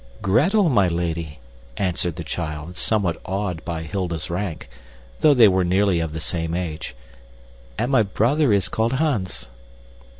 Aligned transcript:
"Gretel, 0.23 0.67
my 0.67 0.87
lady," 0.87 1.37
answered 1.77 2.15
the 2.15 2.23
child, 2.23 2.75
somewhat 2.75 3.21
awed 3.23 3.63
by 3.63 3.83
Hilda's 3.83 4.31
rank, 4.31 4.67
though 5.19 5.35
they 5.35 5.47
were 5.47 5.63
nearly 5.63 5.99
of 5.99 6.13
the 6.13 6.19
same 6.19 6.55
age, 6.55 6.95
"and 7.77 7.91
my 7.91 8.01
brother 8.01 8.51
is 8.51 8.67
called 8.67 8.93
Hans." 8.93 9.51